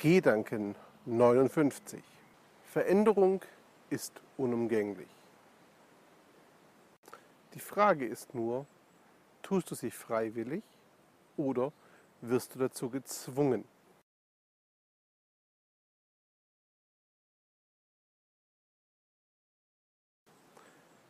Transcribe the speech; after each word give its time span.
Gedanken 0.00 0.76
59. 1.06 2.00
Veränderung 2.66 3.42
ist 3.90 4.12
unumgänglich. 4.36 5.08
Die 7.54 7.58
Frage 7.58 8.06
ist 8.06 8.32
nur, 8.32 8.64
tust 9.42 9.72
du 9.72 9.74
sie 9.74 9.90
freiwillig 9.90 10.62
oder 11.36 11.72
wirst 12.20 12.54
du 12.54 12.60
dazu 12.60 12.88
gezwungen? 12.90 13.64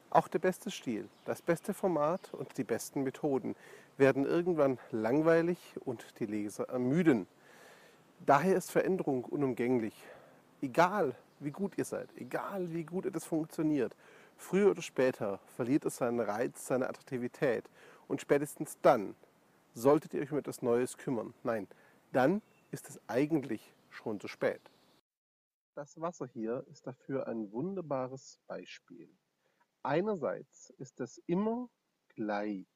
Auch 0.08 0.28
der 0.28 0.38
beste 0.38 0.70
Stil, 0.70 1.10
das 1.26 1.42
beste 1.42 1.74
Format 1.74 2.32
und 2.32 2.56
die 2.56 2.64
besten 2.64 3.02
Methoden 3.02 3.54
werden 3.98 4.24
irgendwann 4.24 4.78
langweilig 4.90 5.58
und 5.84 6.18
die 6.20 6.26
Leser 6.26 6.70
ermüden. 6.70 7.26
Daher 8.28 8.56
ist 8.56 8.70
Veränderung 8.70 9.24
unumgänglich. 9.24 9.94
Egal 10.60 11.16
wie 11.40 11.50
gut 11.50 11.78
ihr 11.78 11.86
seid, 11.86 12.14
egal 12.14 12.70
wie 12.74 12.84
gut 12.84 13.06
etwas 13.06 13.24
funktioniert, 13.24 13.96
früher 14.36 14.72
oder 14.72 14.82
später 14.82 15.38
verliert 15.56 15.86
es 15.86 15.96
seinen 15.96 16.20
Reiz, 16.20 16.66
seine 16.66 16.90
Attraktivität. 16.90 17.64
Und 18.06 18.20
spätestens 18.20 18.78
dann 18.82 19.16
solltet 19.72 20.12
ihr 20.12 20.20
euch 20.20 20.30
um 20.30 20.36
etwas 20.36 20.60
Neues 20.60 20.98
kümmern. 20.98 21.32
Nein, 21.42 21.68
dann 22.12 22.42
ist 22.70 22.90
es 22.90 23.00
eigentlich 23.06 23.72
schon 23.88 24.20
zu 24.20 24.28
spät. 24.28 24.60
Das 25.74 25.98
Wasser 25.98 26.26
hier 26.26 26.66
ist 26.70 26.86
dafür 26.86 27.28
ein 27.28 27.50
wunderbares 27.50 28.40
Beispiel. 28.46 29.08
Einerseits 29.82 30.68
ist 30.76 31.00
es 31.00 31.16
immer 31.24 31.70
gleich, 32.10 32.66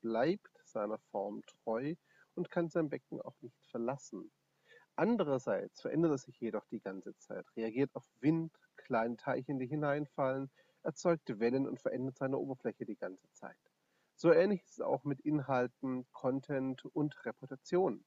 bleibt 0.00 0.50
seiner 0.64 0.98
Form 1.12 1.42
treu 1.46 1.94
und 2.34 2.50
kann 2.50 2.70
sein 2.70 2.88
Becken 2.88 3.20
auch 3.20 3.40
nicht 3.40 3.64
verlassen. 3.70 4.32
Andererseits 4.96 5.82
verändert 5.82 6.12
es 6.12 6.22
sich 6.22 6.40
jedoch 6.40 6.64
die 6.70 6.80
ganze 6.80 7.14
Zeit, 7.18 7.44
reagiert 7.54 7.94
auf 7.94 8.08
Wind, 8.20 8.52
kleine 8.76 9.16
Teilchen, 9.16 9.58
die 9.58 9.66
hineinfallen, 9.66 10.50
erzeugt 10.82 11.38
Wellen 11.38 11.68
und 11.68 11.80
verändert 11.80 12.16
seine 12.16 12.38
Oberfläche 12.38 12.86
die 12.86 12.96
ganze 12.96 13.30
Zeit. 13.32 13.56
So 14.14 14.32
ähnlich 14.32 14.62
ist 14.62 14.78
es 14.78 14.80
auch 14.80 15.04
mit 15.04 15.20
Inhalten, 15.20 16.06
Content 16.12 16.82
und 16.86 17.26
Reputation. 17.26 18.06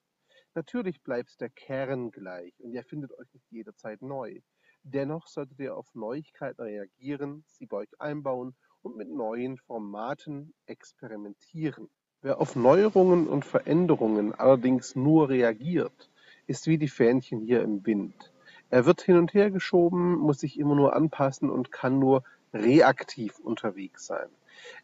Natürlich 0.56 1.04
bleibt 1.04 1.40
der 1.40 1.50
Kern 1.50 2.10
gleich 2.10 2.60
und 2.60 2.74
ihr 2.74 2.84
findet 2.84 3.12
euch 3.20 3.32
nicht 3.34 3.52
jederzeit 3.52 4.02
neu. 4.02 4.42
Dennoch 4.82 5.28
solltet 5.28 5.60
ihr 5.60 5.78
auf 5.78 5.94
Neuigkeiten 5.94 6.62
reagieren, 6.62 7.44
sie 7.46 7.68
bei 7.68 7.78
euch 7.78 8.02
einbauen 8.02 8.56
und 8.82 8.98
mit 8.98 9.10
neuen 9.10 9.60
Formaten 9.60 10.56
experimentieren. 10.66 11.88
Wer 12.22 12.42
auf 12.42 12.56
Neuerungen 12.56 13.28
und 13.28 13.46
Veränderungen 13.46 14.34
allerdings 14.34 14.96
nur 14.96 15.30
reagiert, 15.30 16.10
ist 16.50 16.66
wie 16.66 16.80
die 16.80 16.88
Fähnchen 16.88 17.42
hier 17.42 17.62
im 17.62 17.86
Wind. 17.86 18.32
Er 18.72 18.86
wird 18.86 19.02
hin 19.02 19.18
und 19.18 19.34
her 19.34 19.52
geschoben, 19.52 20.18
muss 20.18 20.40
sich 20.40 20.60
immer 20.60 20.76
nur 20.76 20.96
anpassen 20.96 21.50
und 21.50 21.72
kann 21.72 22.00
nur 22.00 22.24
reaktiv 22.54 23.38
unterwegs 23.40 24.08
sein. 24.08 24.28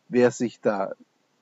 Wer 0.08 0.30
sich 0.30 0.62
da 0.62 0.94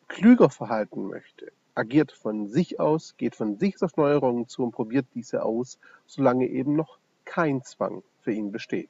klüger 0.07 0.49
verhalten 0.49 1.07
möchte, 1.07 1.51
agiert 1.75 2.13
von 2.13 2.47
sich 2.47 2.79
aus, 2.79 3.15
geht 3.17 3.35
von 3.35 3.57
sich 3.57 3.81
auf 3.81 3.97
Neuerungen 3.97 4.47
zu 4.47 4.63
und 4.63 4.71
probiert 4.71 5.07
diese 5.13 5.43
aus, 5.43 5.77
solange 6.05 6.47
eben 6.47 6.75
noch 6.75 6.99
kein 7.25 7.61
Zwang 7.63 8.01
für 8.21 8.31
ihn 8.31 8.51
besteht. 8.51 8.89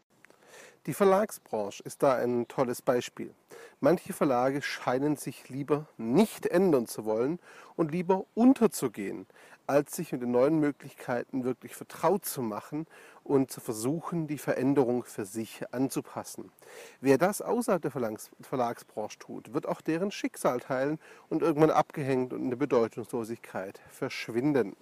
Die 0.86 0.94
Verlagsbranche 0.94 1.82
ist 1.84 2.04
da 2.04 2.16
ein 2.16 2.46
tolles 2.50 2.82
Beispiel. 2.82 3.34
Manche 3.80 4.12
Verlage 4.12 4.62
scheinen 4.62 5.16
sich 5.16 5.48
lieber 5.48 5.88
nicht 5.96 6.46
ändern 6.46 6.88
zu 6.88 7.06
wollen 7.06 7.40
und 7.78 7.92
lieber 7.92 8.26
unterzugehen, 8.34 9.26
als 9.66 9.96
sich 9.96 10.12
mit 10.12 10.24
den 10.24 10.32
neuen 10.32 10.60
Möglichkeiten 10.60 11.46
wirklich 11.46 11.74
vertraut 11.74 12.26
zu 12.26 12.42
machen 12.42 12.86
und 13.24 13.50
zu 13.50 13.62
versuchen, 13.62 14.28
die 14.28 14.38
Veränderung 14.38 15.06
für 15.06 15.24
sich 15.24 15.64
anzupassen. 15.74 16.52
Wer 17.00 17.18
das 17.18 17.42
außerhalb 17.42 17.82
der 17.82 17.92
Verlags 17.92 18.30
Verlagsbranche 18.42 19.20
tut, 19.20 19.54
wird 19.54 19.70
auch 19.70 19.80
deren 19.80 20.12
Schicksal 20.12 20.60
teilen 20.60 21.00
und 21.30 21.44
irgendwann 21.44 21.72
abgehängt 21.72 22.34
und 22.34 22.42
in 22.42 22.50
der 22.50 22.58
Bedeutungslosigkeit 22.58 23.80
verschwinden. 23.90 24.76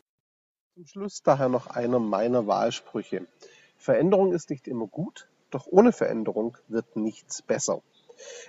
Zum 0.74 0.88
Schluss 0.88 1.22
daher 1.22 1.50
noch 1.50 1.68
einer 1.68 2.00
meiner 2.00 2.48
Wahlsprüche. 2.48 3.28
Veränderung 3.78 4.34
ist 4.34 4.50
nicht 4.50 4.68
immer 4.68 4.88
gut, 4.88 5.28
doch 5.52 5.68
ohne 5.68 5.92
Veränderung 5.92 6.58
wird 6.68 6.96
nichts 6.96 7.42
besser. 7.42 7.82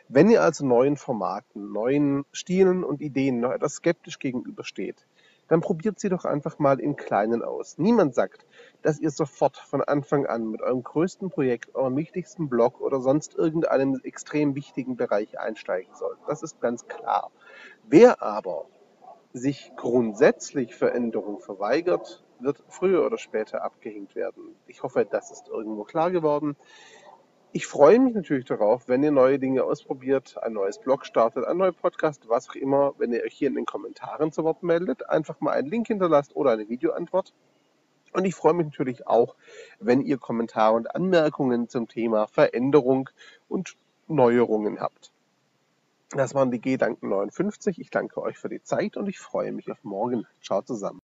Wenn 0.08 0.30
ihr 0.30 0.42
also 0.42 0.66
neuen 0.66 0.96
Formaten, 0.96 1.72
neuen 1.72 2.24
Stilen 2.32 2.84
und 2.84 3.00
Ideen 3.00 3.40
noch 3.40 3.52
etwas 3.52 3.74
skeptisch 3.74 4.18
gegenübersteht, 4.18 5.06
dann 5.48 5.60
probiert 5.60 6.00
sie 6.00 6.08
doch 6.08 6.24
einfach 6.24 6.58
mal 6.58 6.80
im 6.80 6.96
Kleinen 6.96 7.42
aus. 7.42 7.76
Niemand 7.76 8.14
sagt, 8.14 8.46
dass 8.80 8.98
ihr 8.98 9.10
sofort 9.10 9.56
von 9.56 9.82
Anfang 9.82 10.26
an 10.26 10.50
mit 10.50 10.62
eurem 10.62 10.82
größten 10.82 11.30
Projekt, 11.30 11.74
eurem 11.74 11.96
wichtigsten 11.96 12.48
Blog 12.48 12.80
oder 12.80 13.00
sonst 13.00 13.34
irgendeinem 13.34 14.00
extrem 14.02 14.54
wichtigen 14.54 14.96
Bereich 14.96 15.38
einsteigen 15.38 15.94
sollt. 15.94 16.18
Das 16.26 16.42
ist 16.42 16.60
ganz 16.60 16.86
klar. 16.86 17.30
Wer 17.86 18.22
aber 18.22 18.66
sich 19.34 19.72
grundsätzlich 19.76 20.74
Veränderung 20.74 21.40
verweigert, 21.40 22.22
wird 22.42 22.62
früher 22.68 23.04
oder 23.04 23.18
später 23.18 23.62
abgehängt 23.62 24.14
werden. 24.14 24.54
Ich 24.66 24.82
hoffe, 24.82 25.06
das 25.08 25.30
ist 25.30 25.48
irgendwo 25.48 25.84
klar 25.84 26.10
geworden. 26.10 26.56
Ich 27.54 27.66
freue 27.66 27.98
mich 27.98 28.14
natürlich 28.14 28.46
darauf, 28.46 28.88
wenn 28.88 29.02
ihr 29.02 29.10
neue 29.10 29.38
Dinge 29.38 29.64
ausprobiert, 29.64 30.38
ein 30.42 30.54
neues 30.54 30.78
Blog 30.78 31.04
startet, 31.04 31.44
ein 31.44 31.58
neuer 31.58 31.72
Podcast, 31.72 32.28
was 32.28 32.48
auch 32.48 32.54
immer, 32.54 32.94
wenn 32.96 33.12
ihr 33.12 33.22
euch 33.22 33.34
hier 33.34 33.48
in 33.48 33.54
den 33.54 33.66
Kommentaren 33.66 34.32
zu 34.32 34.42
Wort 34.44 34.62
meldet, 34.62 35.08
einfach 35.10 35.40
mal 35.40 35.52
einen 35.52 35.68
Link 35.68 35.88
hinterlasst 35.88 36.34
oder 36.34 36.52
eine 36.52 36.68
Videoantwort. 36.68 37.34
Und 38.12 38.24
ich 38.24 38.34
freue 38.34 38.54
mich 38.54 38.66
natürlich 38.66 39.06
auch, 39.06 39.36
wenn 39.80 40.00
ihr 40.02 40.18
Kommentare 40.18 40.74
und 40.74 40.94
Anmerkungen 40.94 41.68
zum 41.68 41.88
Thema 41.88 42.26
Veränderung 42.26 43.08
und 43.48 43.76
Neuerungen 44.06 44.80
habt. 44.80 45.12
Das 46.10 46.34
waren 46.34 46.50
die 46.50 46.60
Gedanken 46.60 47.08
59. 47.08 47.78
Ich 47.78 47.90
danke 47.90 48.20
euch 48.20 48.36
für 48.36 48.50
die 48.50 48.62
Zeit 48.62 48.98
und 48.98 49.08
ich 49.08 49.18
freue 49.18 49.52
mich 49.52 49.70
auf 49.70 49.82
morgen. 49.82 50.26
Ciao 50.42 50.60
zusammen. 50.60 51.00